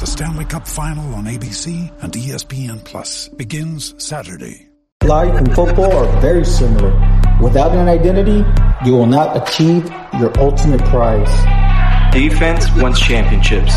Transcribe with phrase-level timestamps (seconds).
[0.00, 4.70] The Stanley Cup Final on ABC and ESPN Plus begins Saturday.
[5.04, 6.88] Life and football are very similar.
[7.42, 8.42] Without an identity,
[8.82, 9.84] you will not achieve
[10.18, 11.28] your ultimate prize.
[12.14, 13.74] Defense wins championships.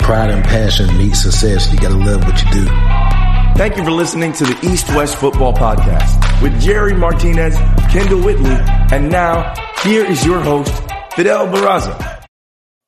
[0.00, 1.70] Pride and passion meet success.
[1.70, 2.64] You gotta love what you do.
[3.58, 7.54] Thank you for listening to the East West Football Podcast with Jerry Martinez,
[7.90, 8.56] Kendall Whitley,
[8.92, 9.52] and now
[9.82, 10.72] here is your host,
[11.16, 12.21] Fidel Barraza.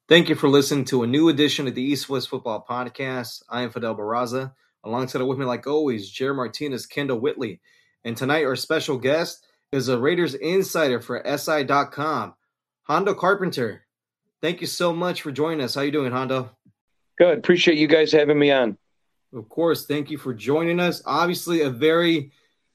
[0.07, 3.43] Thank you for listening to a new edition of the East West Football Podcast.
[3.49, 4.53] I am Fidel Barraza.
[4.85, 7.63] Alongside with me, like always, Jerry Martinez, Kendall Whitley.
[8.05, 12.35] And tonight, our special guest is a Raiders insider for SI.com,
[12.83, 13.87] Hondo Carpenter.
[14.43, 15.75] Thank you so much for joining us.
[15.75, 16.51] How you doing, Hondo?
[17.17, 17.39] Good.
[17.39, 18.77] Appreciate you guys having me on.
[19.33, 19.87] Of course.
[19.87, 21.03] Thank you for joining us.
[21.07, 22.31] Obviously, a very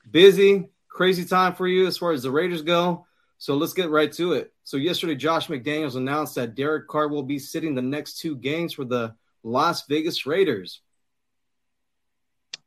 [0.09, 3.05] busy, crazy time for you as far as the Raiders go.
[3.39, 4.53] So let's get right to it.
[4.65, 8.73] So yesterday, Josh McDaniels announced that Derek Carr will be sitting the next two games
[8.73, 10.81] for the Las Vegas Raiders.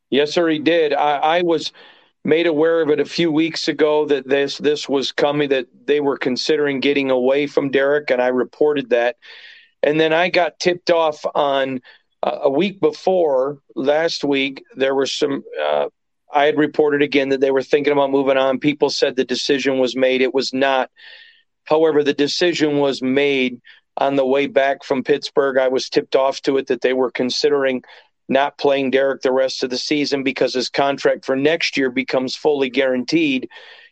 [0.09, 0.95] Yes, sir, he did.
[0.95, 1.73] I, I was
[2.25, 6.01] made aware of it a few weeks ago that this this was coming that they
[6.01, 9.17] were considering getting away from Derek, and I reported that.
[9.83, 11.83] And then I got tipped off on
[12.23, 14.65] uh, a week before last week.
[14.75, 15.45] There were some.
[15.63, 15.89] Uh,
[16.33, 18.59] I had reported again that they were thinking about moving on.
[18.59, 20.23] People said the decision was made.
[20.23, 20.91] It was not.
[21.65, 23.61] However, the decision was made
[23.97, 25.59] on the way back from Pittsburgh.
[25.59, 27.83] I was tipped off to it that they were considering
[28.29, 32.35] not playing Derek the rest of the season because his contract for next year becomes
[32.35, 33.49] fully guaranteed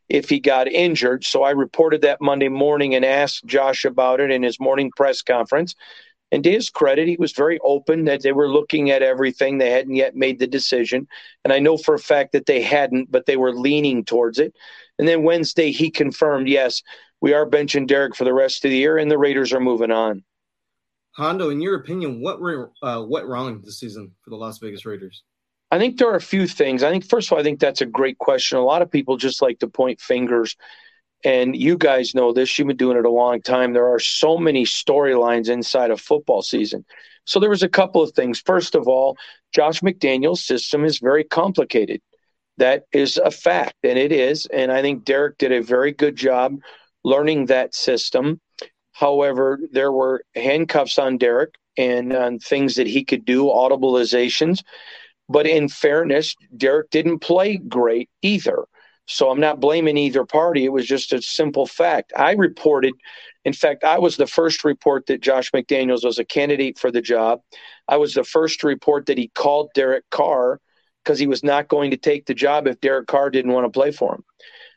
[0.09, 1.25] if he got injured.
[1.25, 5.23] So I reported that Monday morning and asked Josh about it in his morning press
[5.23, 5.75] conference.
[6.33, 9.59] And to his credit, he was very open that they were looking at everything.
[9.59, 11.09] They hadn't yet made the decision.
[11.45, 14.55] And I know for a fact that they hadn't, but they were leaning towards it.
[14.99, 16.83] And then Wednesday, he confirmed, yes,
[17.21, 19.91] we are benching Derek for the rest of the year, and the Raiders are moving
[19.91, 20.25] on.
[21.13, 24.87] Hondo, in your opinion, what were uh, what wrong this season for the Las Vegas
[24.87, 25.25] Raiders?
[25.71, 26.83] I think there are a few things.
[26.83, 28.59] I think first of all, I think that's a great question.
[28.59, 30.57] A lot of people just like to point fingers,
[31.25, 32.59] and you guys know this.
[32.59, 33.73] You've been doing it a long time.
[33.73, 36.85] There are so many storylines inside of football season.
[37.25, 38.41] So there was a couple of things.
[38.41, 39.17] First of all,
[39.53, 42.01] Josh McDaniel's system is very complicated.
[42.57, 44.47] That is a fact, and it is.
[44.47, 46.57] And I think Derek did a very good job
[47.05, 48.41] learning that system.
[48.93, 54.63] However, there were handcuffs on Derek and on things that he could do, audibilizations.
[55.29, 58.65] But in fairness, Derek didn't play great either.
[59.11, 60.65] So I'm not blaming either party.
[60.65, 62.13] It was just a simple fact.
[62.17, 62.95] I reported,
[63.45, 67.03] in fact, I was the first report that Josh McDaniels was a candidate for the
[67.03, 67.41] job.
[67.89, 70.61] I was the first to report that he called Derek Carr
[71.03, 73.77] because he was not going to take the job if Derek Carr didn't want to
[73.77, 74.25] play for him.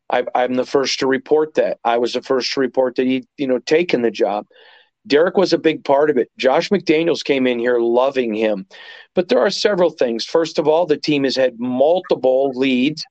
[0.09, 1.77] I, am the first to report that.
[1.83, 4.47] I was the first to report that he, you know, taken the job.
[5.05, 6.31] Derek was a big part of it.
[6.37, 8.65] Josh McDaniels came in here loving him.
[9.13, 10.25] But there are several things.
[10.25, 13.05] First of all, the team has had multiple leads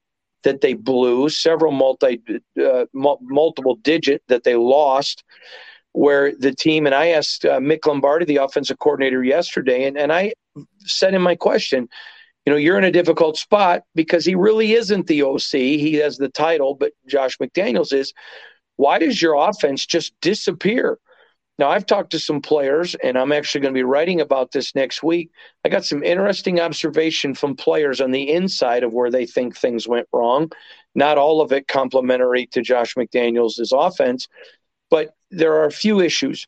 [0.44, 2.22] that they blew, several multi
[2.62, 5.24] uh, multiple digit that they lost.
[5.94, 10.10] Where the team and I asked uh, Mick Lombardi, the offensive coordinator, yesterday, and, and
[10.10, 10.32] I
[10.80, 11.86] said in my question,
[12.46, 15.52] you know, you're in a difficult spot because he really isn't the OC.
[15.52, 18.12] He has the title, but Josh McDaniels is.
[18.76, 20.98] Why does your offense just disappear?
[21.58, 24.74] Now, I've talked to some players, and I'm actually going to be writing about this
[24.74, 25.30] next week.
[25.64, 29.86] I got some interesting observation from players on the inside of where they think things
[29.86, 30.50] went wrong.
[30.94, 34.28] Not all of it complimentary to Josh McDaniels' offense,
[34.90, 36.46] but there are a few issues.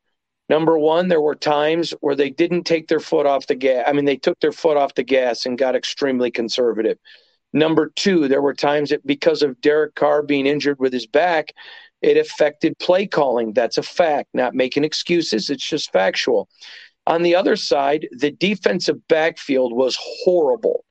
[0.49, 3.85] Number one, there were times where they didn't take their foot off the gas.
[3.87, 6.99] I mean, they took their foot off the gas and got extremely conservative.
[7.55, 11.53] Number two, there were times that because of Derek Carr being injured with his back,
[12.05, 13.55] it affected play calling.
[13.55, 15.49] That's a fact, not making excuses.
[15.49, 16.49] It's just factual.
[17.06, 20.85] On the other side, the defensive backfield was horrible.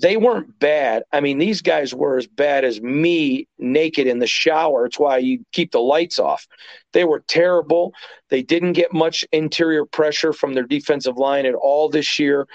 [0.00, 1.04] They weren't bad.
[1.12, 4.86] I mean, these guys were as bad as me naked in the shower.
[4.86, 6.46] It's why you keep the lights off.
[6.94, 7.92] They were terrible.
[8.30, 12.48] They didn't get much interior pressure from their defensive line at all this year.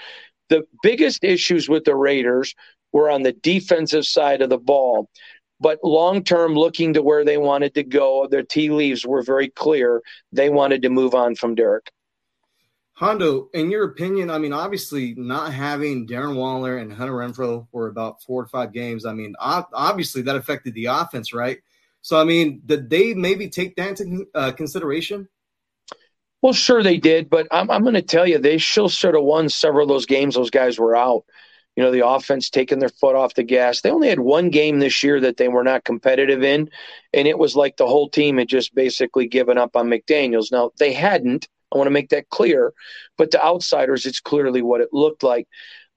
[0.48, 2.54] The biggest issues with the Raiders
[2.92, 5.08] were on the defensive side of the ball.
[5.60, 9.48] But long term, looking to where they wanted to go, their tea leaves were very
[9.48, 10.02] clear.
[10.32, 11.90] They wanted to move on from Derek.
[12.94, 17.86] Hondo, in your opinion, I mean, obviously not having Darren Waller and Hunter Renfrow for
[17.86, 21.58] about four or five games, I mean, obviously that affected the offense, right?
[22.02, 25.28] So, I mean, did they maybe take that into uh, consideration?
[26.42, 29.24] Well, sure they did, but I'm, I'm going to tell you, they still sort of
[29.24, 30.34] won several of those games.
[30.34, 31.24] Those guys were out.
[31.80, 33.80] You know, the offense taking their foot off the gas.
[33.80, 36.68] They only had one game this year that they were not competitive in,
[37.14, 40.52] and it was like the whole team had just basically given up on McDaniels.
[40.52, 42.72] Now, they hadn't I want to make that clear.
[43.16, 45.48] But to outsiders, it's clearly what it looked like.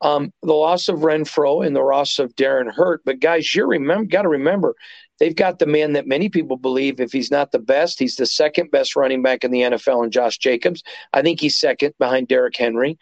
[0.02, 3.02] Um, the loss of Renfrow and the loss of Darren hurt.
[3.06, 4.76] But guys, you remember, got to remember,
[5.20, 8.26] they've got the man that many people believe, if he's not the best, he's the
[8.26, 10.84] second best running back in the NFL, and Josh Jacobs.
[11.14, 12.98] I think he's second behind Derrick Henry.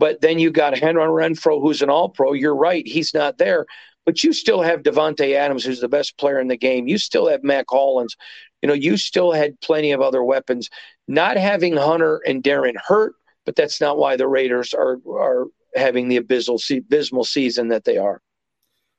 [0.00, 2.32] But then you got Henry Renfrow, who's an All Pro.
[2.32, 3.66] You're right, he's not there.
[4.06, 6.88] But you still have Davante Adams, who's the best player in the game.
[6.88, 8.16] You still have Mack Hollins.
[8.62, 10.70] You know, you still had plenty of other weapons.
[11.06, 13.12] Not having Hunter and Darren hurt,
[13.44, 17.98] but that's not why the Raiders are are having the abysmal abysmal season that they
[17.98, 18.22] are.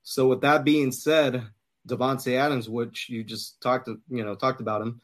[0.04, 1.48] So, with that being said,
[1.88, 5.02] Davante Adams, which you just talked you know talked about him,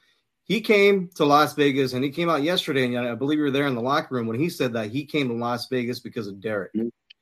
[0.47, 3.51] he came to Las Vegas and he came out yesterday, and I believe you were
[3.51, 6.27] there in the locker room when he said that he came to Las Vegas because
[6.27, 6.71] of Derek.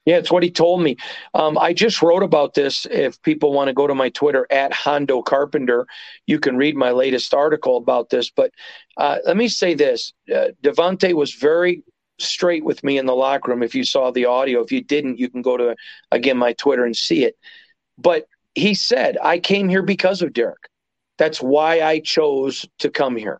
[0.05, 0.97] Yeah, it's what he told me.
[1.33, 2.85] Um, I just wrote about this.
[2.85, 5.87] If people want to go to my Twitter at Hondo Carpenter,
[6.27, 8.29] you can read my latest article about this.
[8.29, 8.51] But
[8.97, 11.81] uh, let me say this: uh, was very
[12.19, 13.63] straight with me in the locker room.
[13.63, 15.75] If you saw the audio, if you didn't, you can go to
[16.11, 17.35] again my Twitter and see it.
[17.97, 20.69] But he said, "I came here because of Derek.
[21.17, 23.39] That's why I chose to come here."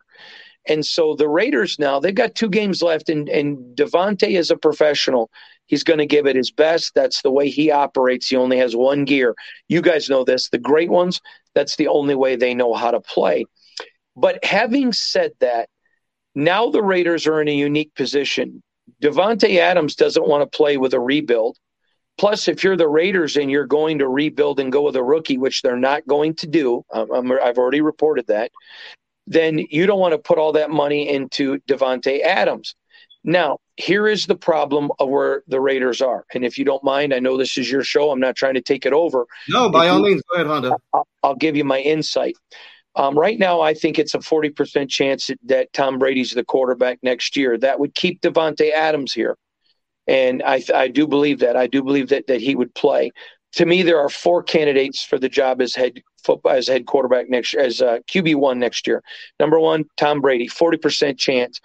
[0.67, 4.57] And so the Raiders now they've got two games left, and and Davante is a
[4.57, 5.29] professional
[5.67, 6.93] He's going to give it his best.
[6.93, 8.27] That's the way he operates.
[8.27, 9.35] He only has one gear.
[9.67, 10.49] You guys know this.
[10.49, 11.21] The great ones,
[11.53, 13.45] that's the only way they know how to play.
[14.15, 15.69] But having said that,
[16.35, 18.61] now the Raiders are in a unique position.
[19.01, 21.57] Davante Adams doesn't want to play with a rebuild.
[22.17, 25.37] Plus, if you're the Raiders and you're going to rebuild and go with a rookie,
[25.37, 28.51] which they're not going to do, um, I've already reported that,
[29.27, 32.75] then you don't want to put all that money into Davante Adams.
[33.23, 36.25] Now, here is the problem of where the Raiders are.
[36.33, 38.11] And if you don't mind, I know this is your show.
[38.11, 39.25] I'm not trying to take it over.
[39.49, 40.77] No, by if all you, means, go ahead, Hondo.
[40.93, 42.35] I'll, I'll give you my insight.
[42.95, 46.99] Um, right now, I think it's a 40% chance that, that, Tom Brady's the quarterback
[47.01, 47.57] next year.
[47.57, 49.37] That would keep Davante Adams here.
[50.07, 51.55] And I, I do believe that.
[51.55, 53.11] I do believe that, that he would play.
[53.53, 57.29] To me, there are four candidates for the job as head football as head quarterback
[57.29, 59.03] next year, as uh, QB one next year.
[59.39, 61.61] Number one, Tom Brady, 40% chance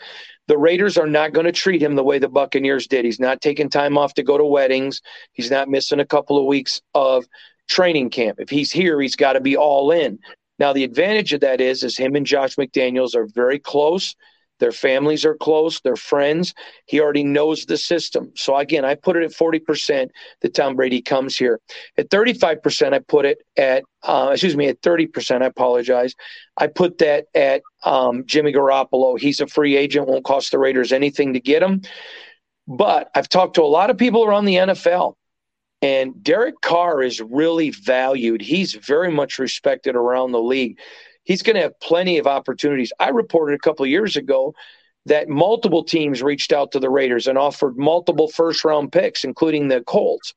[0.50, 3.04] the Raiders are not going to treat him the way the Buccaneers did.
[3.04, 5.00] He's not taking time off to go to weddings.
[5.32, 7.25] He's not missing a couple of weeks of
[7.69, 8.40] training camp.
[8.40, 10.19] If he's here, he's got to be all in.
[10.58, 14.16] Now, the advantage of that is, is him and Josh McDaniels are very close.
[14.61, 16.55] Their families are close, they're friends.
[16.87, 18.31] He already knows the system.
[18.37, 20.09] So again, I put it at 40%
[20.43, 21.61] that Tom Brady comes here.
[21.97, 26.15] At 35%, I put it at, uh, excuse me, at 30%, I apologize.
[26.57, 29.19] I put that at um, Jimmy Garoppolo.
[29.19, 31.83] He's a free agent, won't cost the Raiders anything to get him.
[32.69, 35.15] But I've talked to a lot of people around the NFL,
[35.83, 38.43] and Derek Carr is really valued.
[38.43, 40.79] He's very much respected around the league
[41.25, 42.93] he's going to have plenty of opportunities.
[42.99, 44.55] I reported a couple years ago
[45.06, 49.69] that multiple teams reached out to the Raiders and offered multiple first round picks, including
[49.69, 50.35] the Colts,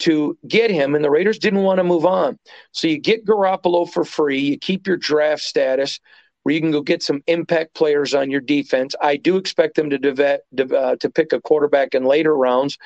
[0.00, 2.38] to get him, and the Raiders didn't want to move on.
[2.72, 6.00] So you get Garoppolo for free, you keep your draft status.
[6.42, 8.96] Where you can go get some impact players on your defense.
[9.00, 12.78] I do expect them to de- uh, to pick a quarterback in later rounds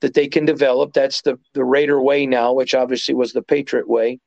[0.00, 0.94] that they can develop.
[0.94, 4.18] That's the the Raider way now, which obviously was the Patriot way.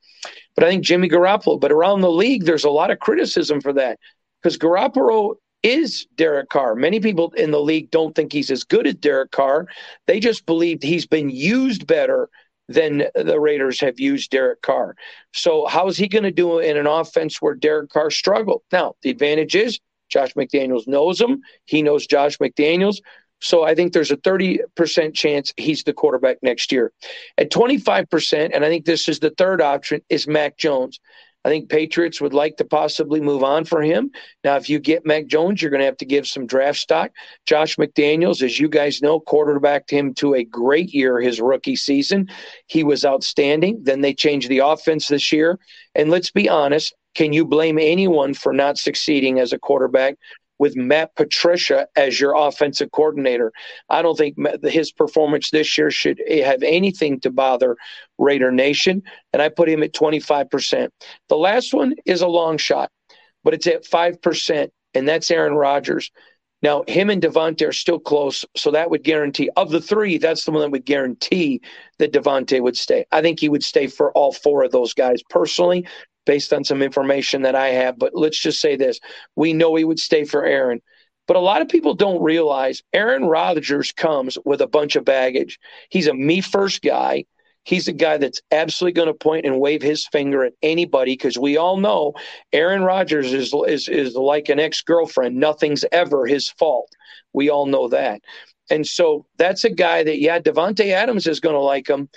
[0.56, 3.74] But I think Jimmy Garoppolo, but around the league, there's a lot of criticism for
[3.74, 4.00] that
[4.42, 6.76] because Garoppolo is Derek Carr.
[6.76, 9.68] Many people in the league don't think he's as good as Derek Carr.
[10.08, 12.30] They just believe he's been used better
[12.68, 14.96] than the Raiders have used Derek Carr.
[15.34, 18.62] So how is he going to do in an offense where Derek Carr struggled?
[18.72, 21.42] Now, the advantage is Josh McDaniels knows him.
[21.66, 22.98] He knows Josh McDaniels.
[23.46, 26.92] So I think there's a 30% chance he's the quarterback next year.
[27.38, 31.00] At 25%, and I think this is the third option, is Mac Jones.
[31.46, 34.10] I think Patriots would like to possibly move on for him.
[34.44, 37.12] Now, if you get Mac Jones, you're going to have to give some draft stock.
[37.46, 42.28] Josh McDaniels, as you guys know, quarterbacked him to a great year his rookie season.
[42.66, 43.80] He was outstanding.
[43.84, 45.60] Then they changed the offense this year.
[45.94, 50.18] And let's be honest, can you blame anyone for not succeeding as a quarterback
[50.60, 53.52] with Matt Patricia as your offensive coordinator.
[53.90, 57.78] I don't think his performance this year should have anything to bother
[58.18, 60.90] Raider Nation, and I put him at 25%.
[61.30, 62.92] The last one is a long shot,
[63.44, 66.12] but it's at 5%, and that's Aaron Rodgers.
[66.62, 70.46] Now, him and Davante are still close, so that would guarantee of the three, that's
[70.46, 71.62] the one that would guarantee
[72.00, 73.06] that Davante would stay.
[73.12, 75.86] I think he would stay for all four of those guys personally,
[76.26, 77.98] based on some information that I have.
[77.98, 79.00] But let's just say this:
[79.36, 80.82] we know he would stay for Aaron.
[81.28, 85.60] But a lot of people don't realize Aaron Rodgers comes with a bunch of baggage.
[85.90, 87.26] He's a me first guy.
[87.64, 91.36] He's a guy that's absolutely going to point and wave his finger at anybody because
[91.36, 92.14] we all know
[92.54, 95.38] Aaron Rodgers is, is, is like an ex girlfriend.
[95.38, 96.92] Nothing's ever his fault.
[97.34, 98.22] We all know that.
[98.70, 102.08] And so that's a guy that, yeah, Davante Adams is going to like him,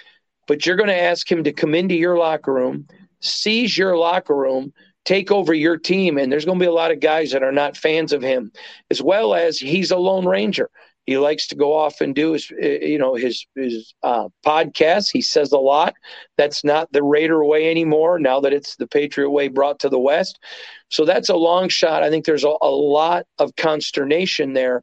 [0.47, 2.87] but you're going to ask him to come into your locker room,
[3.21, 4.73] seize your locker room,
[5.05, 6.19] take over your team.
[6.19, 8.53] And there's going to be a lot of guys that are not fans of him,
[8.91, 10.71] as well as he's a Lone Ranger.
[11.09, 15.11] He likes to go off and do his, eh, you know, his his uh, podcasts.
[15.11, 15.95] He says a lot.
[16.37, 18.19] That's not the Raider way anymore.
[18.19, 20.39] Now that it's the Patriot way brought to the West,
[20.91, 22.03] so that's a long shot.
[22.03, 24.83] I think there's a, a lot of consternation there.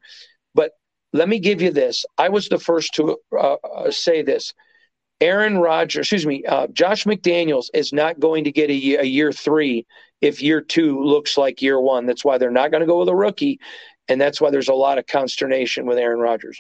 [0.56, 0.72] But
[1.14, 2.04] let me give you this.
[2.18, 4.52] I was the first to uh, uh say this.
[5.26, 9.06] Aaron Rodgers, excuse me, uh, Josh McDaniels is not going to get a year, a
[9.06, 9.86] year three
[10.22, 12.06] if year two looks like year one.
[12.06, 13.60] That's why they're not going to go with a rookie
[14.08, 16.60] and that's why there's a lot of consternation with Aaron Rodgers.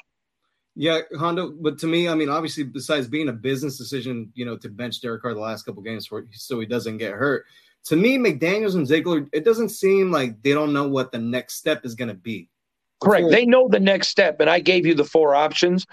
[0.75, 1.51] Yeah, Hondo.
[1.51, 5.01] But to me, I mean, obviously, besides being a business decision, you know, to bench
[5.01, 7.45] Derek Carr the last couple games for so he doesn't get hurt.
[7.86, 11.55] To me, McDaniel's and Ziegler, it doesn't seem like they don't know what the next
[11.55, 12.50] step is going to be.
[13.00, 13.29] Correct.
[13.29, 15.86] They know the next step, and I gave you the four options.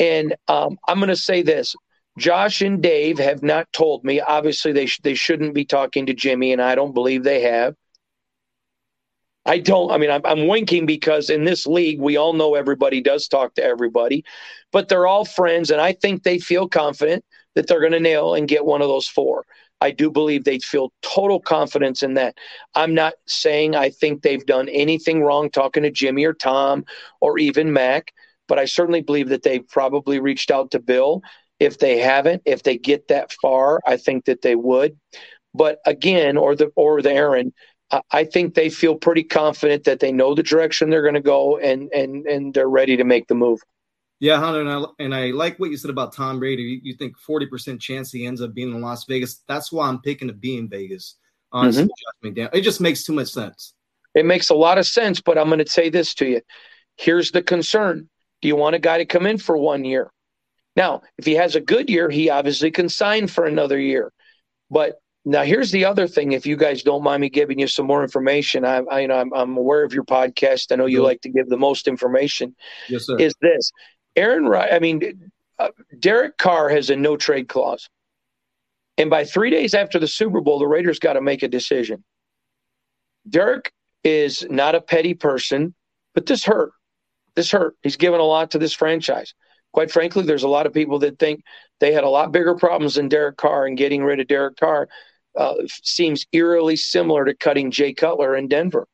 [0.00, 1.76] And um, I'm going to say this:
[2.18, 4.20] Josh and Dave have not told me.
[4.20, 7.74] Obviously, they sh- they shouldn't be talking to Jimmy, and I don't believe they have.
[9.46, 13.00] I don't, I mean, I'm, I'm winking because in this league, we all know everybody
[13.00, 14.22] does talk to everybody,
[14.72, 15.70] but they're all friends.
[15.70, 18.88] And I think they feel confident that they're going to nail and get one of
[18.88, 19.46] those four.
[19.80, 22.36] I do believe they feel total confidence in that.
[22.74, 26.84] I'm not saying I think they've done anything wrong talking to Jimmy or Tom
[27.20, 28.12] or even Mac,
[28.48, 31.22] but I certainly believe that they've probably reached out to Bill.
[31.60, 34.96] If they haven't, if they get that far, I think that they would.
[35.54, 37.52] But again, or the or the Aaron,
[38.10, 41.58] I think they feel pretty confident that they know the direction they're going to go
[41.58, 43.60] and and and they're ready to make the move.
[44.20, 46.62] Yeah, Hunter, and I, and I like what you said about Tom Brady.
[46.62, 49.42] You, you think forty percent chance he ends up being in Las Vegas?
[49.48, 51.16] That's why I'm picking to be in Vegas.
[51.50, 51.88] Honestly,
[52.24, 52.54] mm-hmm.
[52.54, 53.74] it just makes too much sense.
[54.14, 56.40] It makes a lot of sense, but I'm going to say this to you.
[56.96, 58.08] Here's the concern:
[58.42, 60.10] Do you want a guy to come in for one year?
[60.78, 64.12] Now, if he has a good year, he obviously can sign for another year.
[64.70, 66.30] But now, here's the other thing.
[66.30, 69.16] If you guys don't mind me giving you some more information, I, I you know,
[69.16, 70.70] I'm, I'm, aware of your podcast.
[70.70, 72.54] I know you like to give the most information.
[72.88, 73.16] Yes, sir.
[73.18, 73.72] Is this
[74.14, 74.46] Aaron?
[74.46, 77.90] I mean, uh, Derek Carr has a no trade clause,
[78.96, 82.04] and by three days after the Super Bowl, the Raiders got to make a decision.
[83.28, 83.72] Derek
[84.04, 85.74] is not a petty person,
[86.14, 86.70] but this hurt.
[87.34, 87.74] This hurt.
[87.82, 89.34] He's given a lot to this franchise.
[89.78, 91.44] Quite frankly, there's a lot of people that think
[91.78, 94.88] they had a lot bigger problems than Derek Carr, and getting rid of Derek Carr
[95.36, 98.88] uh, seems eerily similar to cutting Jay Cutler in Denver.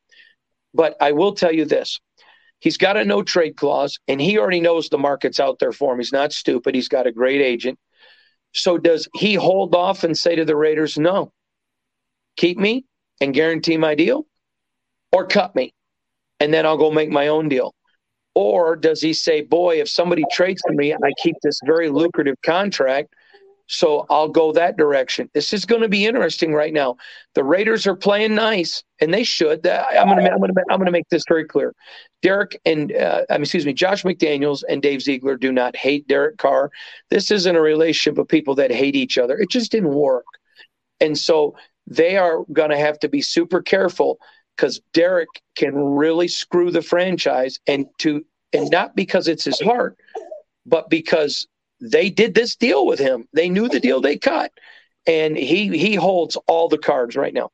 [0.75, 1.99] But I will tell you this
[2.59, 5.91] he's got a no trade clause, and he already knows the market's out there for
[5.91, 5.97] him.
[5.97, 7.79] He's not stupid, he's got a great agent.
[8.53, 11.33] So, does he hold off and say to the Raiders, no,
[12.37, 12.85] keep me
[13.19, 14.27] and guarantee my deal,
[15.11, 15.73] or cut me,
[16.39, 17.73] and then I'll go make my own deal?
[18.35, 22.35] Or does he say, boy, if somebody trades for me, I keep this very lucrative
[22.45, 23.15] contract
[23.67, 25.29] so I'll go that direction.
[25.33, 26.97] This is going to be interesting right now.
[27.33, 29.65] The Raiders are playing nice, and they should.
[29.65, 31.73] I'm going to I'm going to I'm going to make this very clear.
[32.21, 36.07] Derek and uh, I mean, excuse me, Josh McDaniels and Dave Ziegler do not hate
[36.07, 36.69] Derek Carr.
[37.09, 39.37] This isn't a relationship of people that hate each other.
[39.37, 40.25] It just didn't work,
[40.99, 41.55] and so
[41.87, 44.19] they are going to have to be super careful
[44.55, 49.97] because Derek can really screw the franchise, and to and not because it's his heart,
[50.65, 51.47] but because
[51.81, 53.27] they did this deal with him.
[53.33, 54.51] They knew the deal they cut,
[55.05, 57.51] and he he holds all the cards right now.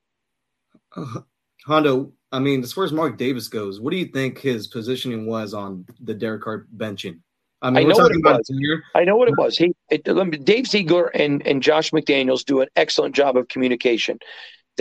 [0.96, 1.22] Uh,
[1.66, 5.26] Hondo, I mean, as far as Mark Davis goes, what do you think his positioning
[5.26, 7.20] was on the Derek Carr benching?
[7.62, 8.52] I mean, I know what it was.
[8.96, 9.56] I know what it was.
[9.56, 10.04] He, it,
[10.46, 14.18] Dave Ziegler and and Josh McDaniels do an excellent job of communication.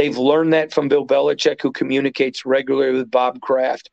[0.00, 3.90] They've learned that from Bill Belichick, who communicates regularly with Bob Kraft.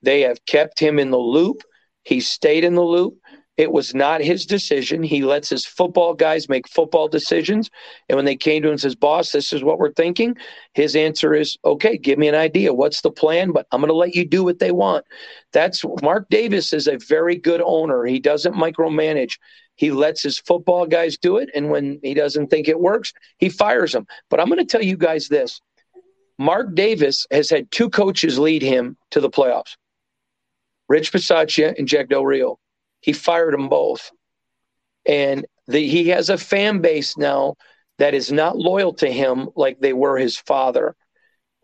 [0.00, 1.60] They have kept him in the loop.
[2.02, 3.18] He stayed in the loop.
[3.58, 5.02] It was not his decision.
[5.02, 7.68] He lets his football guys make football decisions.
[8.08, 10.34] And when they came to him and says, boss, this is what we're thinking,
[10.72, 12.72] his answer is, okay, give me an idea.
[12.72, 13.52] What's the plan?
[13.52, 15.04] But I'm going to let you do what they want.
[15.52, 18.06] That's Mark Davis is a very good owner.
[18.06, 19.34] He doesn't micromanage.
[19.80, 21.48] He lets his football guys do it.
[21.54, 24.06] And when he doesn't think it works, he fires them.
[24.28, 25.62] But I'm going to tell you guys this
[26.38, 29.78] Mark Davis has had two coaches lead him to the playoffs.
[30.90, 32.58] Rich Bisaccia and Jack Del Rio.
[33.00, 34.10] He fired them both.
[35.06, 37.54] And the, he has a fan base now
[37.96, 40.94] that is not loyal to him like they were his father.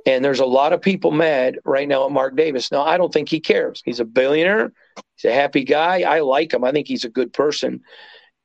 [0.06, 2.72] And there's a lot of people mad right now at Mark Davis.
[2.72, 3.82] Now, I don't think he cares.
[3.84, 4.72] He's a billionaire.
[5.16, 6.02] He's a happy guy.
[6.02, 6.64] I like him.
[6.64, 7.80] I think he's a good person.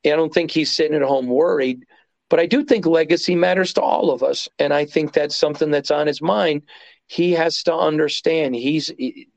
[0.03, 1.83] And I don't think he's sitting at home worried.
[2.29, 4.47] But I do think legacy matters to all of us.
[4.57, 6.63] And I think that's something that's on his mind.
[7.07, 8.89] He has to understand he's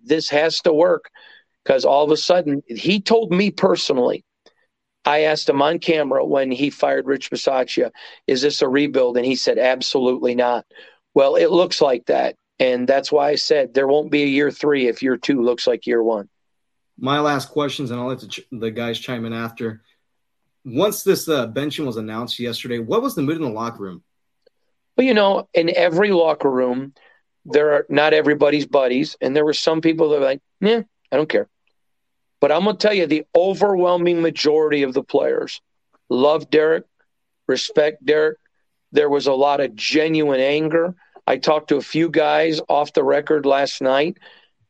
[0.05, 1.11] this has to work
[1.65, 4.25] because all of a sudden he told me personally.
[5.05, 7.91] I asked him on camera when he fired Rich Bisaccia,
[8.27, 9.19] is this a rebuild?
[9.19, 10.65] And he said, absolutely not.
[11.15, 12.37] Well, it looks like that.
[12.59, 15.67] And that's why I said there won't be a year three if year two looks
[15.67, 16.29] like year one.
[16.99, 19.83] My last questions, and I'll let the, ch- the guys chime in after
[20.65, 24.03] once this uh, benching was announced yesterday, what was the mood in the locker room?
[24.97, 26.95] Well, you know, in every locker room,
[27.45, 30.83] there are not everybody's buddies, and there were some people that were like, "Yeah,
[31.13, 31.49] I don't care."
[32.41, 35.61] But I'm gonna tell you, the overwhelming majority of the players
[36.09, 36.85] love Derek,
[37.47, 38.39] respect Derek.
[38.93, 40.95] There was a lot of genuine anger.
[41.27, 44.19] I talked to a few guys off the record last night,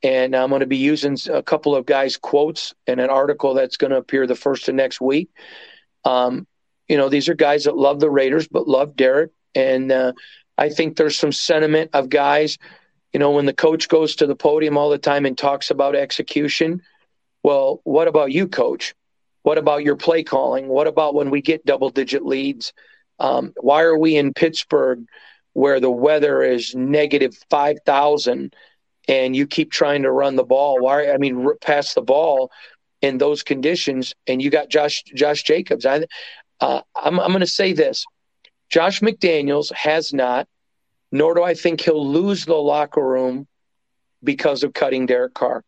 [0.04, 3.78] and I'm going to be using a couple of guys' quotes in an article that's
[3.78, 5.30] going to appear the first of next week.
[6.04, 6.46] Um,
[6.88, 10.12] you know, these are guys that love the Raiders but love Derek, and uh,
[10.58, 12.58] I think there's some sentiment of guys.
[13.14, 15.96] You know, when the coach goes to the podium all the time and talks about
[15.96, 16.82] execution,
[17.42, 18.94] well, what about you, coach?
[19.42, 20.68] What about your play calling?
[20.68, 22.74] What about when we get double digit leads?
[23.18, 25.06] Um, why are we in Pittsburgh
[25.54, 28.54] where the weather is negative 5,000
[29.08, 30.80] and you keep trying to run the ball?
[30.80, 32.50] Why, I mean, pass the ball
[33.02, 35.84] in those conditions, and you got Josh Josh Jacobs.
[35.84, 36.04] I,
[36.60, 38.04] uh, I'm I'm going to say this:
[38.70, 40.48] Josh McDaniels has not,
[41.12, 43.46] nor do I think he'll lose the locker room
[44.22, 45.62] because of cutting Derek Carr.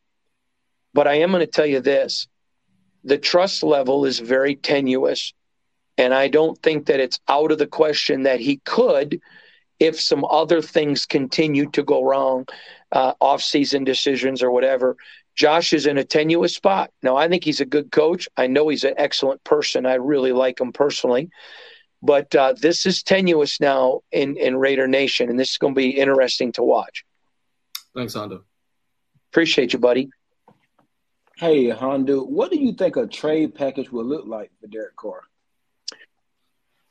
[0.94, 2.26] But I am going to tell you this:
[3.04, 5.34] the trust level is very tenuous,
[5.98, 9.20] and I don't think that it's out of the question that he could
[9.78, 12.46] if some other things continue to go wrong,
[12.92, 14.96] uh, off-season decisions or whatever,
[15.34, 16.90] Josh is in a tenuous spot.
[17.02, 18.28] Now, I think he's a good coach.
[18.36, 19.84] I know he's an excellent person.
[19.84, 21.28] I really like him personally.
[22.02, 25.78] But uh, this is tenuous now in, in Raider Nation, and this is going to
[25.78, 27.04] be interesting to watch.
[27.94, 28.44] Thanks, Hondo.
[29.32, 30.08] Appreciate you, buddy.
[31.36, 35.22] Hey, Hondo, what do you think a trade package will look like for Derek Carr?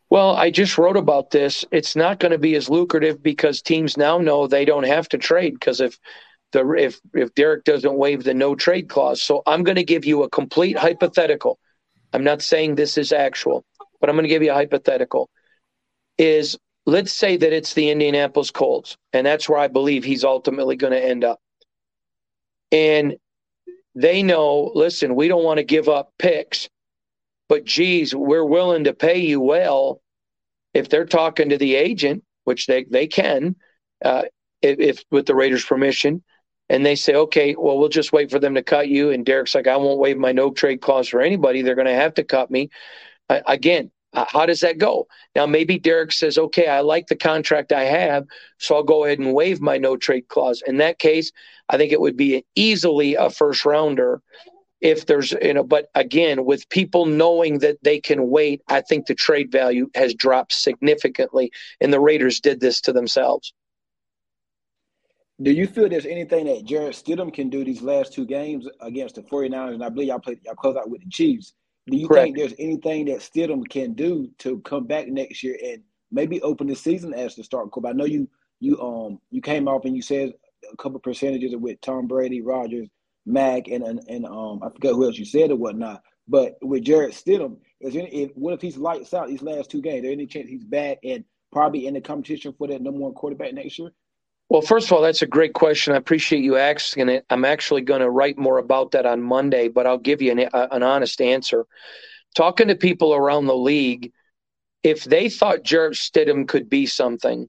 [0.09, 1.65] Well, I just wrote about this.
[1.71, 5.17] It's not going to be as lucrative because teams now know they don't have to
[5.17, 5.97] trade because if
[6.51, 9.21] the if if Derek doesn't waive the no trade clause.
[9.21, 11.59] So I'm going to give you a complete hypothetical.
[12.13, 13.65] I'm not saying this is actual,
[13.99, 15.29] but I'm going to give you a hypothetical.
[16.17, 20.77] Is let's say that it's the Indianapolis Colts, and that's where I believe he's ultimately
[20.77, 21.39] going to end up.
[22.71, 23.15] And
[23.95, 26.69] they know, listen, we don't want to give up picks,
[27.49, 30.01] but geez, we're willing to pay you well
[30.73, 33.55] if they're talking to the agent, which they they can,
[34.03, 34.23] uh,
[34.61, 36.23] if, if with the Raiders' permission
[36.69, 39.11] and they say, okay, well, we'll just wait for them to cut you.
[39.11, 41.61] And Derek's like, I won't waive my no trade clause for anybody.
[41.61, 42.69] They're going to have to cut me.
[43.29, 45.07] Uh, again, how does that go?
[45.35, 48.25] Now, maybe Derek says, okay, I like the contract I have,
[48.57, 50.63] so I'll go ahead and waive my no trade clause.
[50.65, 51.31] In that case,
[51.69, 54.21] I think it would be easily a first rounder
[54.81, 59.05] if there's, you know, but again, with people knowing that they can wait, I think
[59.05, 63.53] the trade value has dropped significantly, and the Raiders did this to themselves.
[65.41, 69.15] Do you feel there's anything that Jarrett Stidham can do these last two games against
[69.15, 69.73] the 49ers?
[69.73, 71.53] And I believe y'all played y'all close out with the Chiefs.
[71.87, 72.25] Do you Correct.
[72.25, 76.67] think there's anything that Stidham can do to come back next year and maybe open
[76.67, 77.65] the season as the start?
[77.65, 78.29] Because I know you
[78.61, 80.33] you um you came off and you said
[80.71, 82.87] a couple percentages with Tom Brady, Rodgers,
[83.25, 86.01] Mac, and and, and um I forget who else you said or whatnot.
[86.27, 89.69] But with Jarrett Stidham, is there any, if, what if he's lights out these last
[89.69, 90.01] two games?
[90.01, 93.53] There any chance he's back and probably in the competition for that number one quarterback
[93.53, 93.91] next year?
[94.49, 95.93] Well, first of all, that's a great question.
[95.93, 97.25] I appreciate you asking it.
[97.29, 100.49] I'm actually going to write more about that on Monday, but I'll give you an,
[100.53, 101.65] an honest answer.
[102.35, 104.11] Talking to people around the league,
[104.83, 107.47] if they thought Jarrett Stidham could be something,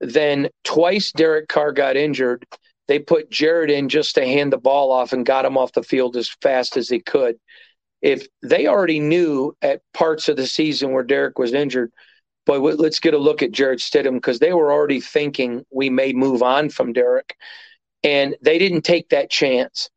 [0.00, 2.44] then twice Derek Carr got injured.
[2.86, 5.82] They put Jarrett in just to hand the ball off and got him off the
[5.82, 7.36] field as fast as they could.
[8.02, 11.90] If they already knew at parts of the season where Derek was injured,
[12.46, 16.12] but let's get a look at Jarrett Stidham because they were already thinking we may
[16.12, 17.36] move on from Derek,
[18.02, 19.88] and they didn't take that chance.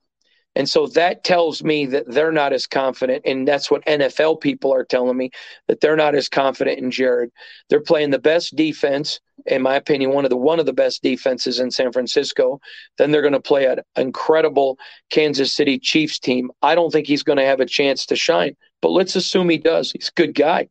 [0.56, 4.74] And so that tells me that they're not as confident, and that's what NFL people
[4.74, 5.30] are telling me
[5.68, 7.32] that they're not as confident in Jarrett.
[7.70, 11.02] They're playing the best defense in my opinion, one of the one of the best
[11.02, 12.60] defenses in San Francisco.
[12.98, 14.78] Then they're going to play an incredible
[15.10, 16.52] Kansas City Chiefs team.
[16.62, 19.58] I don't think he's going to have a chance to shine, but let's assume he
[19.58, 19.92] does.
[19.92, 20.68] He's a good guy.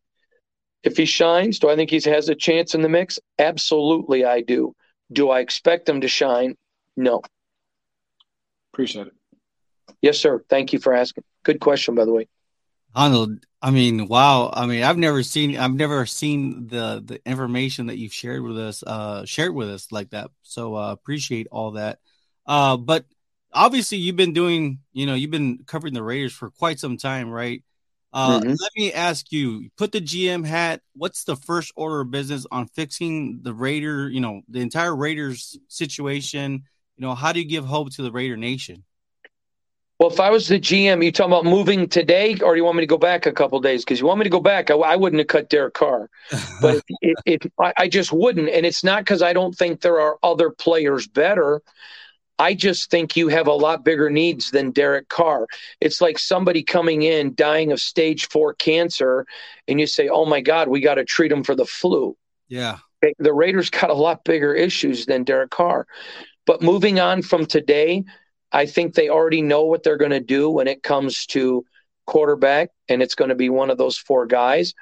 [0.83, 3.19] If he shines, do I think he has a chance in the mix?
[3.39, 4.73] Absolutely, I do.
[5.11, 6.55] Do I expect him to shine?
[6.95, 7.21] No.
[8.73, 9.13] Appreciate it.
[10.01, 10.43] Yes, sir.
[10.49, 11.23] Thank you for asking.
[11.43, 12.27] Good question, by the way.
[12.93, 14.51] Arnold, I mean, wow.
[14.53, 18.57] I mean, I've never seen I've never seen the the information that you've shared with
[18.57, 20.29] us uh shared with us like that.
[20.43, 21.99] So uh appreciate all that.
[22.45, 23.05] Uh but
[23.53, 27.29] obviously you've been doing, you know, you've been covering the Raiders for quite some time,
[27.31, 27.63] right?
[28.13, 28.49] Uh mm-hmm.
[28.49, 32.67] let me ask you, put the GM hat, what's the first order of business on
[32.67, 36.63] fixing the Raider, you know, the entire Raiders situation?
[36.97, 38.83] You know, how do you give hope to the Raider Nation?
[39.99, 42.77] Well, if I was the GM, you talking about moving today, or do you want
[42.77, 43.83] me to go back a couple days?
[43.83, 46.09] Because you want me to go back, I, I, wouldn't have cut Derek Carr,
[46.61, 48.49] but it, it, I, I just wouldn't.
[48.49, 51.63] And it's not because I don't think there are other players better.
[52.37, 55.47] I just think you have a lot bigger needs than Derek Carr.
[55.81, 59.25] It's like somebody coming in dying of stage four cancer,
[59.67, 62.15] and you say, "Oh my God, we got to treat him for the flu."
[62.47, 62.77] Yeah,
[63.17, 65.87] the Raiders got a lot bigger issues than Derek Carr.
[66.45, 68.05] But moving on from today,
[68.51, 71.65] I think they already know what they're going to do when it comes to
[72.05, 74.73] quarterback, and it's going to be one of those four guys.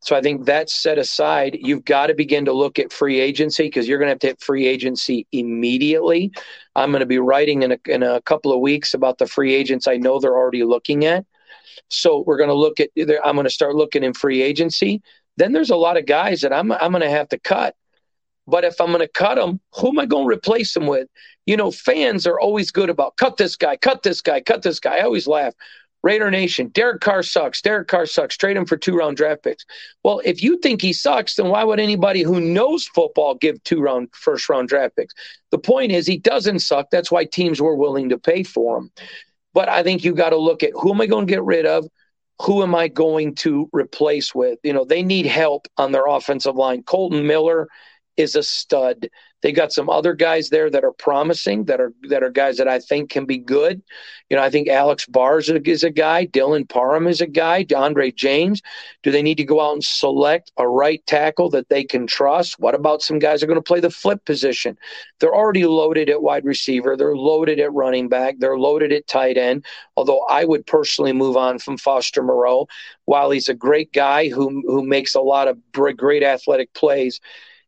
[0.00, 1.58] So I think that's set aside.
[1.60, 4.28] You've got to begin to look at free agency because you're going to have to
[4.28, 6.30] hit free agency immediately.
[6.76, 9.54] I'm going to be writing in a, in a couple of weeks about the free
[9.54, 11.26] agents I know they're already looking at.
[11.88, 12.90] So we're going to look at.
[13.24, 15.02] I'm going to start looking in free agency.
[15.36, 17.74] Then there's a lot of guys that I'm I'm going to have to cut.
[18.46, 21.08] But if I'm going to cut them, who am I going to replace them with?
[21.48, 24.78] You know, fans are always good about cut this guy, cut this guy, cut this
[24.78, 24.98] guy.
[24.98, 25.54] I always laugh.
[26.02, 27.62] Raider Nation, Derek Carr sucks.
[27.62, 28.36] Derek Carr sucks.
[28.36, 29.64] Trade him for two round draft picks.
[30.04, 33.80] Well, if you think he sucks, then why would anybody who knows football give two
[33.80, 35.14] round first round draft picks?
[35.50, 36.90] The point is he doesn't suck.
[36.90, 38.90] That's why teams were willing to pay for him.
[39.54, 41.64] But I think you got to look at who am I going to get rid
[41.64, 41.88] of?
[42.42, 44.58] Who am I going to replace with?
[44.62, 46.82] You know, they need help on their offensive line.
[46.82, 47.68] Colton Miller
[48.18, 49.08] is a stud.
[49.40, 52.66] They got some other guys there that are promising, that are that are guys that
[52.66, 53.80] I think can be good.
[54.28, 58.10] You know, I think Alex Bars is a guy, Dylan Parham is a guy, Andre
[58.10, 58.60] James.
[59.04, 62.58] Do they need to go out and select a right tackle that they can trust?
[62.58, 64.76] What about some guys that are going to play the flip position?
[65.20, 66.96] They're already loaded at wide receiver.
[66.96, 68.36] They're loaded at running back.
[68.38, 69.64] They're loaded at tight end.
[69.96, 72.66] Although I would personally move on from Foster Moreau,
[73.04, 77.20] while he's a great guy who who makes a lot of great athletic plays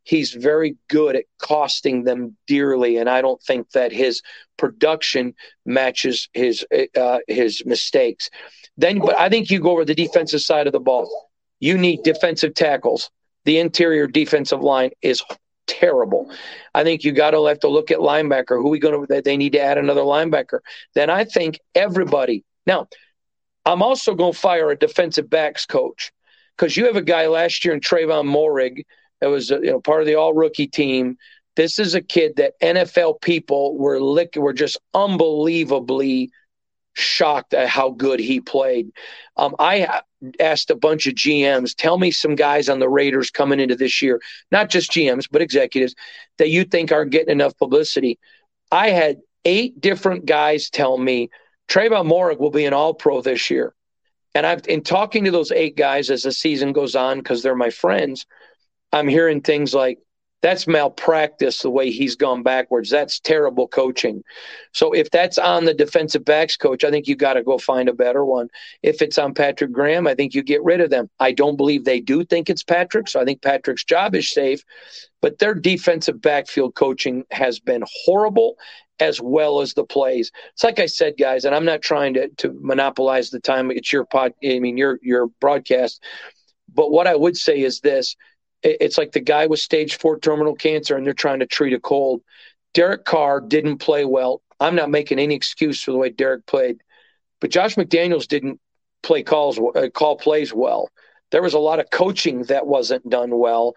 [0.03, 4.21] he's very good at costing them dearly, and I don't think that his
[4.57, 5.33] production
[5.65, 6.65] matches his
[6.97, 8.29] uh, his mistakes.
[8.77, 11.29] Then, but I think you go over the defensive side of the ball.
[11.59, 13.09] You need defensive tackles.
[13.45, 15.23] The interior defensive line is
[15.67, 16.31] terrible.
[16.73, 18.61] I think you got to have to look at linebacker.
[18.61, 19.21] Who we going to?
[19.21, 20.59] They need to add another linebacker.
[20.95, 22.43] Then I think everybody.
[22.65, 22.87] Now,
[23.65, 26.11] I'm also going to fire a defensive backs coach
[26.57, 28.83] because you have a guy last year in Trevon Moehrig
[29.21, 31.17] that was uh, you know part of the all rookie team.
[31.55, 36.31] This is a kid that NFL people were lick were just unbelievably
[36.93, 38.91] shocked at how good he played.
[39.37, 40.01] Um, I
[40.39, 44.01] asked a bunch of GMs, tell me some guys on the Raiders coming into this
[44.01, 45.95] year, not just GMs, but executives
[46.37, 48.19] that you think aren't getting enough publicity.
[48.71, 51.29] I had eight different guys tell me
[51.67, 53.73] Trevon Moehrig will be an all pro this year.
[54.33, 57.55] And I've in talking to those eight guys as the season goes on, because they're
[57.55, 58.25] my friends,
[58.91, 59.99] I'm hearing things like,
[60.41, 62.89] that's malpractice the way he's gone backwards.
[62.89, 64.23] That's terrible coaching.
[64.73, 67.87] So if that's on the defensive backs coach, I think you got to go find
[67.87, 68.47] a better one.
[68.81, 71.09] If it's on Patrick Graham, I think you get rid of them.
[71.19, 74.63] I don't believe they do think it's Patrick, so I think Patrick's job is safe.
[75.21, 78.55] But their defensive backfield coaching has been horrible
[78.99, 80.31] as well as the plays.
[80.53, 83.69] It's like I said, guys, and I'm not trying to, to monopolize the time.
[83.69, 86.03] It's your pod, I mean your your broadcast.
[86.73, 88.15] But what I would say is this
[88.63, 91.79] it's like the guy with stage four terminal cancer and they're trying to treat a
[91.79, 92.21] cold.
[92.73, 94.41] Derek Carr didn't play well.
[94.59, 96.81] I'm not making any excuse for the way Derek played,
[97.39, 98.59] but Josh McDaniels didn't
[99.03, 100.89] play calls uh, call plays well.
[101.31, 103.73] There was a lot of coaching that wasn't done well,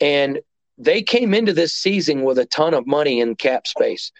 [0.00, 0.40] and
[0.78, 4.10] they came into this season with a ton of money in cap space.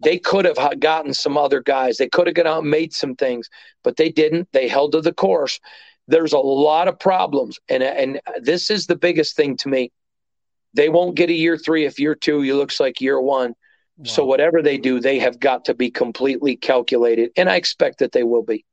[0.00, 1.96] They could have gotten some other guys.
[1.96, 3.48] They could have got out and made some things,
[3.82, 4.48] but they didn't.
[4.52, 5.58] They held to the course
[6.08, 9.92] there's a lot of problems, and and this is the biggest thing to me.
[10.74, 13.54] They won't get a year three if year two you looks like year one.
[13.96, 14.04] Wow.
[14.04, 18.12] So whatever they do, they have got to be completely calculated, and I expect that
[18.12, 18.64] they will be.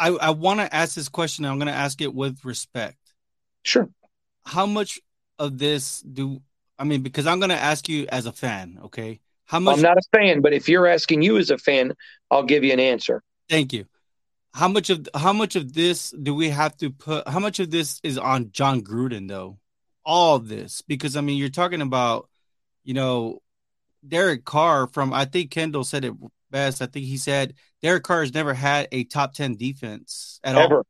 [0.00, 1.44] I, I want to ask this question.
[1.44, 2.98] I'm going to ask it with respect.
[3.64, 3.88] Sure.
[4.44, 5.00] How much
[5.38, 6.40] of this do
[6.78, 9.20] I mean, because I'm going to ask you as a fan, okay?
[9.46, 9.76] How much?
[9.76, 11.94] I'm not a fan, but if you're asking you as a fan,
[12.30, 13.22] I'll give you an answer.
[13.48, 13.86] Thank you.
[14.54, 17.28] How much of how much of this do we have to put?
[17.28, 19.58] How much of this is on Jon Gruden though?
[20.04, 22.28] All of this, because I mean, you're talking about,
[22.82, 23.42] you know,
[24.06, 26.14] Derek Carr from I think Kendall said it
[26.50, 26.80] best.
[26.80, 30.78] I think he said Derek Carr has never had a top ten defense at Ever.
[30.78, 30.86] all.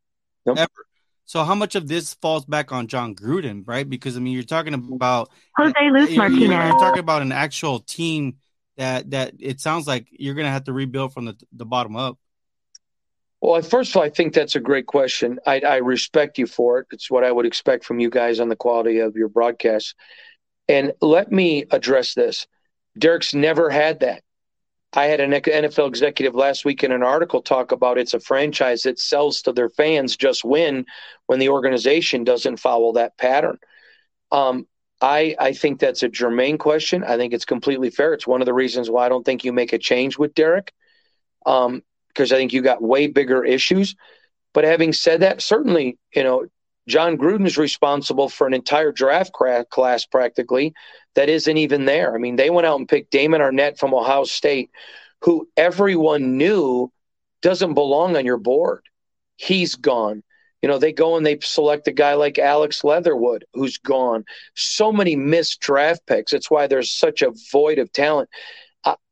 [0.47, 0.59] Nope.
[0.59, 0.87] Ever.
[1.25, 3.89] So how much of this falls back on Jon Gruden, right?
[3.89, 6.49] Because I mean, you're talking about Jose Luis you're, Martinez.
[6.49, 8.37] you're talking about an actual team
[8.79, 12.19] that that it sounds like you're gonna have to rebuild from the the bottom up.
[13.41, 15.39] Well, first of all, I think that's a great question.
[15.47, 16.87] I, I respect you for it.
[16.91, 19.95] It's what I would expect from you guys on the quality of your broadcast.
[20.69, 22.47] And let me address this.
[22.99, 24.23] Derek's never had that.
[24.95, 28.83] I had an NFL executive last week in an article talk about it's a franchise
[28.83, 30.87] that sells to their fans just win
[31.27, 33.59] when the organization doesn't follow that pattern.
[34.33, 34.67] Um,
[35.01, 37.05] I, I think that's a germane question.
[37.05, 38.15] I think it's completely fair.
[38.15, 40.73] It's one of the reasons why I don't think you make a change with Derek,
[41.47, 43.95] um, because I think you got way bigger issues.
[44.55, 46.47] But having said that, certainly, you know,
[46.89, 50.73] Jon Gruden is responsible for an entire draft class practically
[51.15, 52.15] that isn't even there.
[52.15, 54.71] I mean, they went out and picked Damon Arnette from Ohio State,
[55.23, 56.91] who everyone knew
[57.43, 58.83] doesn't belong on your board.
[59.37, 60.23] He's gone.
[60.63, 64.25] You know, they go and they select a guy like Alex Leatherwood, who's gone.
[64.55, 66.33] So many missed draft picks.
[66.33, 68.29] It's why there's such a void of talent.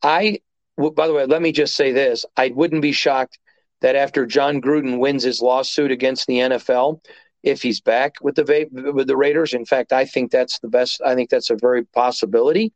[0.03, 0.41] I
[0.77, 3.39] by the way, let me just say this: I wouldn't be shocked
[3.81, 7.01] that after Jon Gruden wins his lawsuit against the NFL,
[7.43, 9.55] if he's back with the with the Raiders.
[9.55, 11.01] In fact, I think that's the best.
[11.05, 12.73] I think that's a very possibility.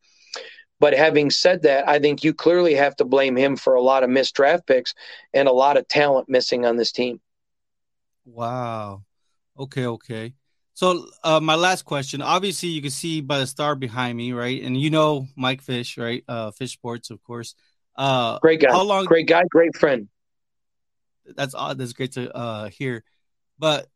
[0.79, 4.03] But having said that, I think you clearly have to blame him for a lot
[4.03, 4.95] of missed draft picks
[5.35, 7.21] and a lot of talent missing on this team.
[8.25, 9.03] Wow.
[9.59, 10.33] Okay, okay.
[10.73, 14.63] So uh, my last question, obviously you can see by the star behind me, right?
[14.63, 16.25] And you know Mike Fish, right?
[16.27, 17.55] Uh, Fish Sports, of course.
[17.97, 18.71] Uh, great guy.
[18.71, 19.05] How long?
[19.05, 19.45] Great guy.
[19.51, 20.09] Great friend.
[21.37, 21.79] That's odd.
[21.79, 23.05] That's great to uh, hear.
[23.59, 23.89] But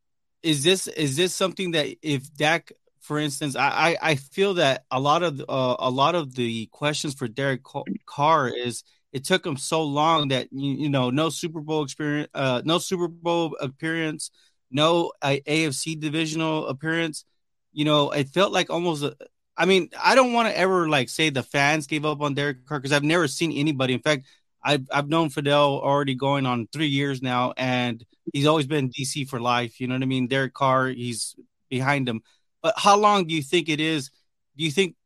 [0.42, 4.84] is this is this something that if Dak, for instance, I I, I feel that
[4.90, 7.62] a lot of uh, a lot of the questions for Derek
[8.06, 12.28] Carr is it took him so long that you, you know no Super Bowl experience,
[12.34, 14.30] uh, no Super Bowl appearance,
[14.70, 17.24] no uh, AFC divisional appearance.
[17.72, 19.02] You know, it felt like almost.
[19.02, 19.16] A,
[19.56, 22.66] I mean, I don't want to ever like say the fans gave up on Derek
[22.66, 23.94] Carr because I've never seen anybody.
[23.94, 24.26] In fact,
[24.62, 29.28] I've I've known Fidel already going on three years now, and he's always been DC
[29.28, 29.80] for life.
[29.80, 30.26] You know what I mean?
[30.26, 31.36] Derek Carr, he's
[31.68, 32.22] behind him.
[32.62, 34.10] But how long do you think it is?
[34.56, 34.96] Do you think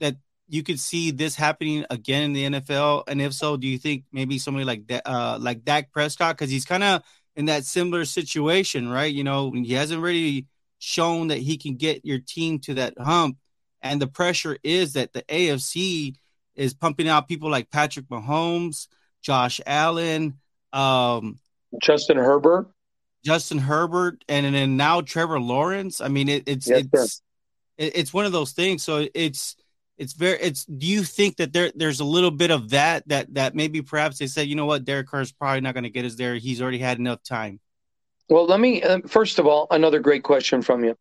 [0.00, 0.16] that
[0.48, 3.04] you could see this happening again in the NFL?
[3.06, 6.50] And if so, do you think maybe somebody like that, uh, like Dak Prescott, because
[6.50, 7.02] he's kind of
[7.36, 9.12] in that similar situation, right?
[9.12, 10.46] You know, he hasn't really
[10.78, 13.36] shown that he can get your team to that hump,
[13.90, 16.16] and the pressure is that the AFC
[16.54, 18.88] is pumping out people like Patrick Mahomes,
[19.22, 20.38] Josh Allen,
[20.72, 21.38] um,
[21.82, 22.68] Justin Herbert,
[23.24, 26.00] Justin Herbert, and, and then now Trevor Lawrence.
[26.00, 27.22] I mean, it, it's yes, it's
[27.76, 28.82] it, it's one of those things.
[28.82, 29.56] So it's
[29.98, 30.64] it's very it's.
[30.64, 34.18] Do you think that there there's a little bit of that that that maybe perhaps
[34.18, 36.36] they said, you know what, Derek Carr is probably not going to get us there.
[36.36, 37.60] He's already had enough time.
[38.28, 40.96] Well, let me uh, first of all another great question from you,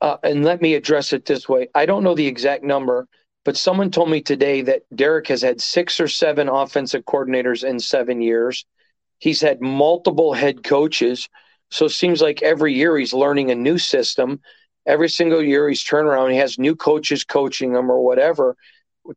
[0.00, 1.68] uh, and let me address it this way.
[1.74, 3.08] I don't know the exact number,
[3.44, 7.78] but someone told me today that Derek has had six or seven offensive coordinators in
[7.80, 8.64] seven years.
[9.18, 11.28] He's had multiple head coaches.
[11.70, 14.40] So it seems like every year he's learning a new system.
[14.86, 18.56] Every single year he's turned around, he has new coaches coaching him or whatever.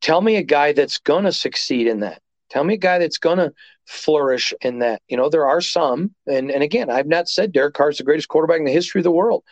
[0.02, 2.22] Tell me a guy that's going to succeed in that.
[2.50, 3.54] Tell me a guy that's going to
[3.86, 5.02] flourish in that.
[5.08, 6.14] You know, there are some.
[6.28, 9.00] And, and again, I've not said Derek Carr is the greatest quarterback in the history
[9.00, 9.44] of the world,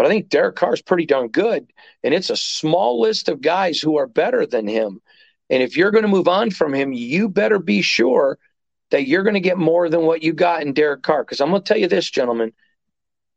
[0.00, 1.70] but I think Derek Carr is pretty darn good.
[2.02, 5.02] And it's a small list of guys who are better than him.
[5.50, 8.38] And if you're going to move on from him, you better be sure
[8.92, 11.22] that you're going to get more than what you got in Derek Carr.
[11.22, 12.54] Because I'm going to tell you this, gentlemen,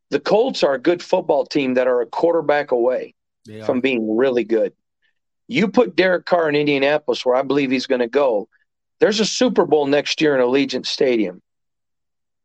[0.08, 3.14] the Colts are a good football team that are a quarterback away
[3.66, 4.72] from being really good.
[5.48, 8.48] You put Derek Carr in Indianapolis, where I believe he's going to go.
[9.00, 11.42] There's a Super Bowl next year in Allegiant Stadium,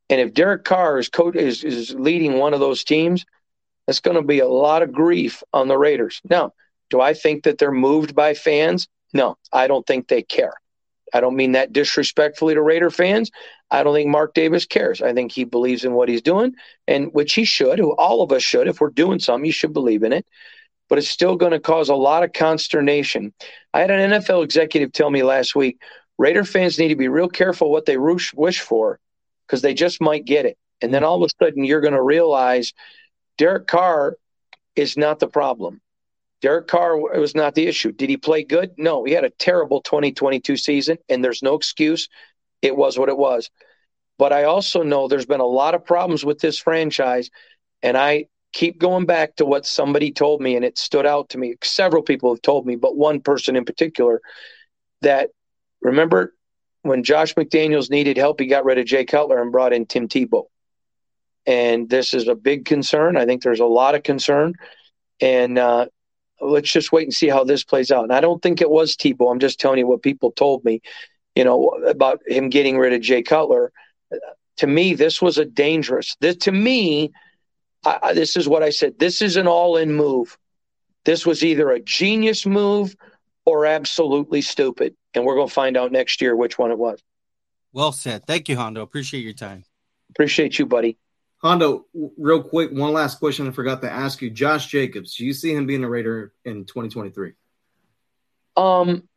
[0.10, 3.23] and if Derek Carr is, co- is is leading one of those teams,
[3.89, 6.21] that's going to be a lot of grief on the Raiders.
[6.30, 6.54] Now,
[6.91, 8.88] do I think that they're moved by fans?
[9.15, 10.54] No, I don't think they care.
[11.12, 13.32] I don't mean that disrespectfully to Raider fans.
[13.71, 15.02] I don't think Mark Davis cares.
[15.02, 16.54] I think he believes in what he's doing,
[16.88, 17.80] and which he should.
[17.80, 18.67] Who all of us should.
[18.67, 20.28] If we're doing something, you should believe in it.
[20.88, 23.34] But it's still going to cause a lot of consternation.
[23.73, 25.82] I had an NFL executive tell me last week
[26.19, 28.99] Raider fans need to be real careful what they wish for
[29.47, 30.60] because they just might get it.
[30.80, 32.71] And then all of a sudden, you're going to realize
[33.39, 34.17] Derek Carr
[34.75, 35.80] is not the problem.
[36.41, 37.93] Derek Carr was not the issue.
[37.93, 38.73] Did he play good?
[38.78, 42.10] No, he had a terrible 2022 season, and there's no excuse.
[42.62, 43.49] It was what it was.
[44.17, 47.30] But I also know there's been a lot of problems with this franchise,
[47.82, 51.38] and I keep going back to what somebody told me, and it stood out to
[51.38, 51.56] me.
[51.63, 54.21] Several people have told me, but one person in particular
[55.02, 55.30] that
[55.82, 56.36] remember
[56.82, 60.10] when Josh McDaniels needed help, he got rid of Jay Cutler and brought in Tim
[60.10, 60.47] Tebow.
[61.49, 63.17] And this is a big concern.
[63.17, 64.53] I think there's a lot of concern.
[65.19, 65.88] And uh,
[66.39, 68.03] let's just wait and see how this plays out.
[68.03, 69.31] And I don't think it was Tebow.
[69.31, 70.79] I'm just telling you what people told me,
[71.33, 73.71] you know, about him getting rid of Jay Cutler.
[74.57, 76.15] To me, this was a dangerous.
[76.19, 77.13] This, to me,
[77.83, 78.99] I, this is what I said.
[78.99, 80.38] This is an all-in move.
[81.03, 82.95] This was either a genius move
[83.45, 87.01] or absolutely stupid, and we're going to find out next year which one it was.
[87.73, 88.27] Well said.
[88.27, 88.83] Thank you, Hondo.
[88.83, 89.63] Appreciate your time.
[90.12, 90.97] Appreciate you, buddy.
[91.41, 91.86] Hondo,
[92.17, 94.30] real quick, one last question I forgot to ask you.
[94.30, 97.32] Josh Jacobs, do you see him being a Raider in 2023?
[98.58, 99.08] Um,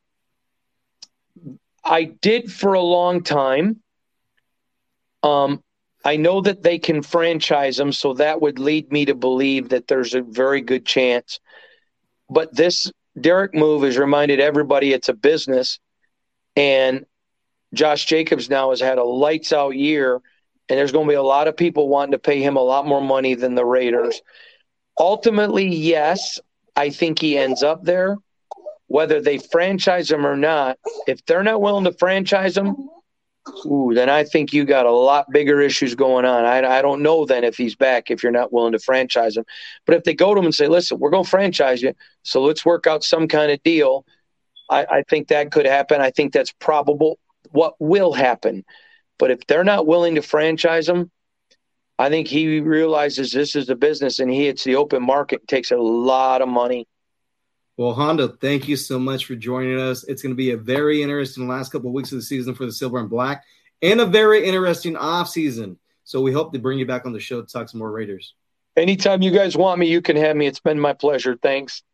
[1.84, 3.80] I did for a long time.
[5.24, 5.64] Um,
[6.04, 9.88] I know that they can franchise him, so that would lead me to believe that
[9.88, 11.40] there's a very good chance.
[12.30, 15.80] But this Derek move has reminded everybody it's a business,
[16.54, 17.04] and
[17.74, 20.20] Josh Jacobs now has had a lights out year
[20.72, 22.86] and there's going to be a lot of people wanting to pay him a lot
[22.86, 24.22] more money than the Raiders.
[24.98, 26.40] Ultimately, yes,
[26.74, 28.16] I think he ends up there.
[28.86, 32.88] Whether they franchise him or not, if they're not willing to franchise him,
[33.66, 36.46] ooh, then I think you got a lot bigger issues going on.
[36.46, 39.44] I, I don't know then if he's back if you're not willing to franchise him.
[39.84, 42.42] But if they go to him and say, listen, we're going to franchise you, so
[42.42, 44.06] let's work out some kind of deal,
[44.70, 46.00] I, I think that could happen.
[46.00, 47.18] I think that's probable.
[47.50, 48.64] What will happen?
[49.22, 51.08] But if they're not willing to franchise him,
[51.96, 55.70] I think he realizes this is a business and he hits the open market, takes
[55.70, 56.88] a lot of money.
[57.76, 60.02] Well, Hondo, thank you so much for joining us.
[60.08, 62.66] It's going to be a very interesting last couple of weeks of the season for
[62.66, 63.44] the Silver and Black
[63.80, 65.78] and a very interesting off season.
[66.02, 68.34] So we hope to bring you back on the show to talk some more Raiders.
[68.76, 70.48] Anytime you guys want me, you can have me.
[70.48, 71.38] It's been my pleasure.
[71.40, 71.84] Thanks.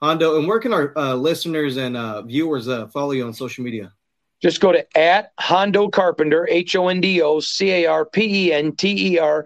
[0.00, 3.64] Hondo, and where can our uh, listeners and uh, viewers uh, follow you on social
[3.64, 3.92] media?
[4.40, 8.46] Just go to at Hondo Carpenter, H O N D O C A R P
[8.46, 9.44] E N T E R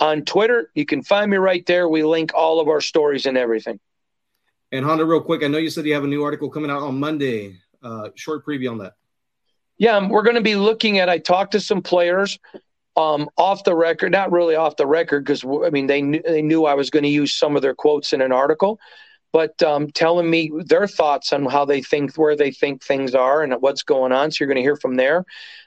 [0.00, 0.70] on Twitter.
[0.74, 1.88] You can find me right there.
[1.88, 3.78] We link all of our stories and everything.
[4.72, 6.82] And Hondo, real quick, I know you said you have a new article coming out
[6.82, 7.58] on Monday.
[7.82, 8.94] Uh, short preview on that.
[9.78, 11.08] Yeah, um, we're going to be looking at.
[11.08, 12.38] I talked to some players
[12.96, 16.42] um, off the record, not really off the record, because I mean they knew, they
[16.42, 18.78] knew I was going to use some of their quotes in an article
[19.32, 23.42] but um, telling me their thoughts on how they think, where they think things are,
[23.42, 24.30] and what's going on.
[24.30, 25.24] So you're going to hear from there.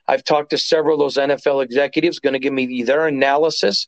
[0.08, 3.88] I've talked to several of those NFL executives, going to give me their analysis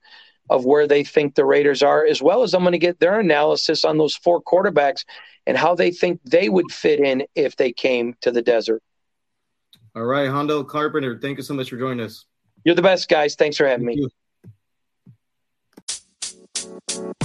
[0.50, 3.20] of where they think the Raiders are, as well as I'm going to get their
[3.20, 5.04] analysis on those four quarterbacks
[5.48, 8.82] and how they think they would fit in if they came to the desert.
[9.96, 12.26] All right, Hondo Carpenter, thank you so much for joining us.
[12.64, 13.36] You're the best, guys.
[13.36, 14.10] Thanks for having thank me.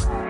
[0.07, 0.30] You.